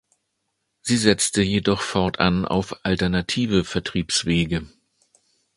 [0.81, 4.65] Sie setzte jedoch fortan auf alternative Vertriebswege.